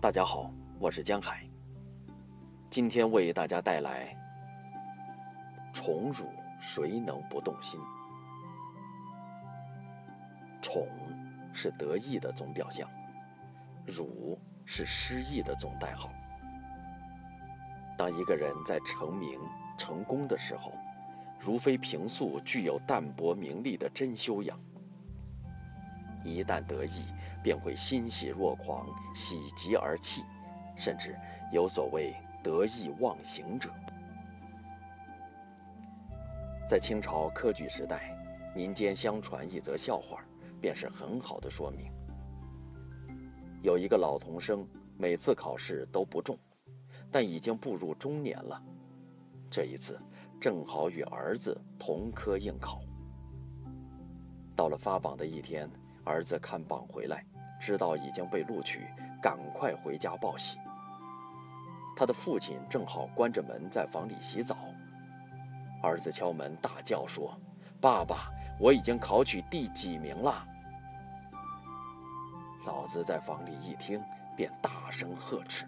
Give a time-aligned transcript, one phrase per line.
[0.00, 0.48] 大家好，
[0.78, 1.42] 我是江海。
[2.70, 4.16] 今天为大家带来
[5.74, 6.26] “宠辱
[6.60, 7.80] 谁能不动心”。
[10.62, 10.86] 宠
[11.52, 12.88] 是得意的总表象，
[13.84, 16.12] 辱是失意的总代号。
[17.96, 19.36] 当一个人在成名
[19.76, 20.72] 成功的时候，
[21.40, 24.56] 如非平素具有淡泊名利的真修养，
[26.24, 27.04] 一旦得意，
[27.42, 30.22] 便会欣喜若狂，喜极而泣，
[30.76, 31.16] 甚至
[31.52, 33.70] 有所谓得意忘形者。
[36.68, 38.14] 在清朝科举时代，
[38.54, 40.24] 民间相传一则笑话，
[40.60, 41.90] 便是很好的说明。
[43.62, 46.38] 有一个老童生，每次考试都不中。
[47.10, 48.62] 但已经步入中年了，
[49.48, 49.98] 这一次
[50.38, 52.82] 正好与儿子同科应考。
[54.54, 55.70] 到了发榜的一天，
[56.08, 57.22] 儿子看榜回来，
[57.60, 58.86] 知道已经被录取，
[59.20, 60.58] 赶快回家报喜。
[61.94, 64.56] 他的父亲正好关着门在房里洗澡，
[65.82, 67.38] 儿子敲门大叫说
[67.78, 70.46] ：“爸爸，我已经考取第几名了？”
[72.64, 74.02] 老子在房里一听，
[74.34, 75.66] 便大声呵斥。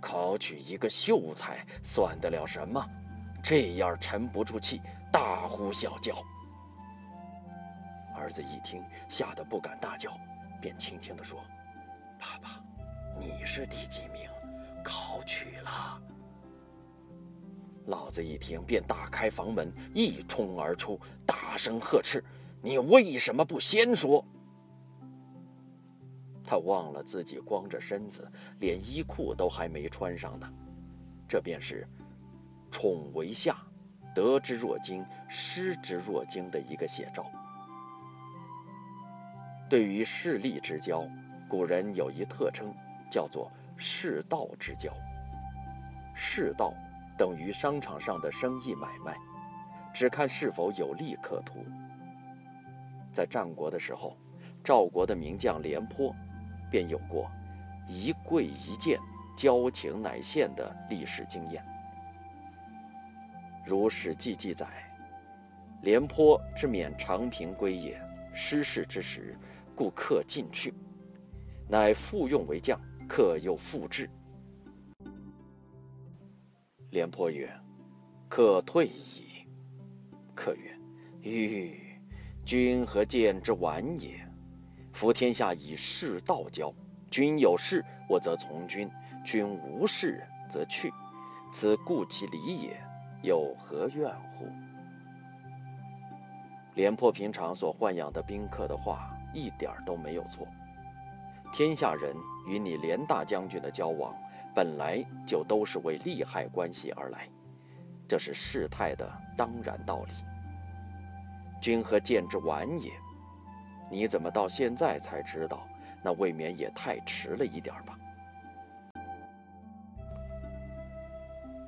[0.00, 2.82] 考取一个秀才算得了什么？
[3.42, 4.80] 这样沉不住气，
[5.12, 6.16] 大呼小叫。
[8.22, 10.16] 儿子一听，吓得不敢大叫，
[10.60, 11.40] 便轻轻地说
[12.16, 12.62] ：“爸爸，
[13.18, 14.30] 你是第几名？
[14.84, 16.00] 考取了。”
[17.86, 22.22] 老子一听，便打开房门，一冲而出，大声呵斥
[22.62, 24.24] ：“你为什么不先说？”
[26.46, 30.48] 他忘了自己光着身子，连衣裤都还没穿上呢。
[31.26, 31.88] 这便是
[32.70, 33.66] “宠为下，
[34.14, 37.26] 得之若惊，失之若惊”的一个写照。
[39.72, 41.02] 对于势利之交，
[41.48, 42.74] 古人有一特称，
[43.10, 44.92] 叫做“世道之交”。
[46.14, 46.74] 世道
[47.16, 49.16] 等于商场上的生意买卖，
[49.90, 51.64] 只看是否有利可图。
[53.10, 54.14] 在战国的时候，
[54.62, 56.14] 赵国的名将廉颇。
[56.70, 57.30] 便有过
[57.88, 58.98] 一跪一见，
[59.34, 61.64] 交情乃现的历史经验。
[63.64, 64.66] 如《史记》记载，
[65.80, 67.98] 廉颇之免长平归也，
[68.34, 69.34] 失事之时，
[69.74, 70.72] 故客进去，
[71.68, 74.08] 乃复用为将，客又复至。
[76.90, 77.50] 廉颇曰
[78.28, 79.46] ：“客退矣。”
[80.34, 80.78] 客曰
[81.22, 81.98] ：“吁，
[82.44, 84.20] 君何见之晚也？”
[84.92, 86.72] 夫天下以事道交，
[87.10, 88.86] 君有事，我则从君；
[89.24, 90.92] 君无事，则去。
[91.50, 92.78] 此故其理也，
[93.22, 94.46] 有何怨乎？
[96.74, 100.46] 廉颇平常所豢养的宾客的话，一点都没有错。
[101.52, 102.14] 天下人
[102.46, 104.14] 与你连大将军的交往，
[104.54, 107.28] 本来就都是为利害关系而来，
[108.08, 110.12] 这是事态的当然道理。
[111.60, 112.90] 君何见之晚也？
[113.90, 115.66] 你怎么到现在才知道？
[116.02, 117.96] 那未免也太迟了一点吧。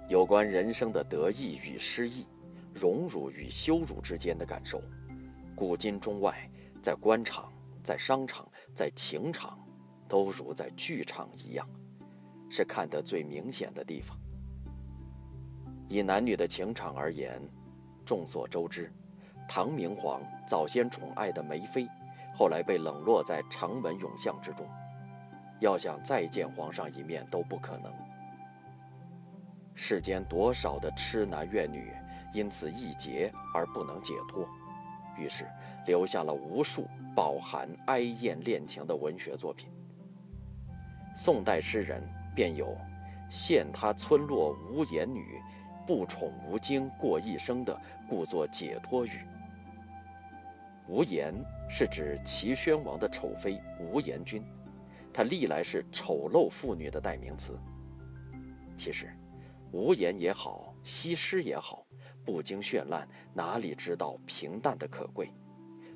[0.09, 2.27] 有关人生的得意与失意、
[2.75, 4.83] 荣辱与羞辱之间的感受，
[5.55, 6.35] 古今中外，
[6.85, 7.51] 在官场、
[7.83, 9.59] 在商场、在情场，
[10.07, 11.67] 都如在剧场一样，
[12.51, 14.15] 是看得最明显的地方。
[15.89, 17.41] 以男女的情场而言，
[18.05, 18.93] 众所周知，
[19.49, 21.89] 唐明皇早先宠爱的梅妃。
[22.35, 24.69] 后来被冷落在长门永巷之中，
[25.61, 27.91] 要想再见皇上一面都不可能。
[29.75, 31.91] 世间多少的痴男怨女
[32.35, 34.47] 因此一劫而不能解脱，
[35.19, 35.47] 于是
[35.87, 39.71] 留下了无数饱含哀艳恋情的文学作品。
[41.15, 42.03] 宋代诗人
[42.35, 42.77] 便有
[43.31, 45.41] “羡他村落无言女，
[45.87, 49.21] 不宠无惊过一生”的故作解脱语。
[50.87, 51.33] 无言
[51.69, 54.45] 是指齐宣王的丑妃无言君，
[55.13, 57.59] 她历来是丑陋妇女的代名词。
[58.77, 59.09] 其实，
[59.73, 61.87] 无言也好，西施也好，
[62.25, 65.31] 不经绚烂，哪里知道平淡的可贵？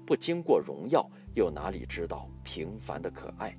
[0.06, 3.56] 不经过荣耀，又哪里知道平凡的可爱？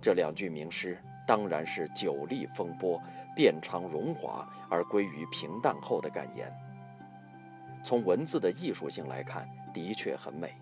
[0.00, 3.00] 这两句名诗当然是久历风波、
[3.34, 6.52] 遍尝荣华而归于平淡后的感言。
[7.82, 10.54] 从文字的艺术性来看，的确很美，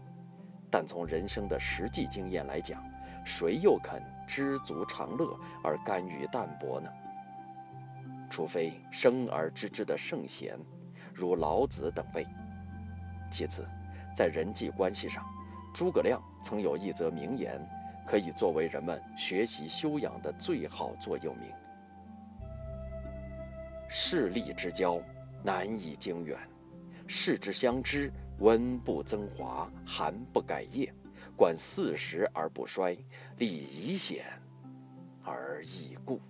[0.70, 2.82] 但从人生的实际经验来讲，
[3.24, 6.90] 谁又肯知足常乐而甘于淡泊呢？
[8.28, 10.58] 除非生而知之的圣贤，
[11.14, 12.26] 如老子等辈。
[13.30, 13.66] 其次，
[14.14, 15.24] 在人际关系上，
[15.74, 17.60] 诸葛亮曾有一则名言，
[18.06, 21.50] 可以作为人们学习修养的最好座右铭。
[23.88, 25.00] 势利之交，
[25.42, 26.36] 难以经远；
[27.06, 30.92] 世之相知，温不增华，寒不改业。
[31.36, 32.96] 管四时而不衰，
[33.38, 34.24] 礼仪显
[35.22, 36.20] 而易固。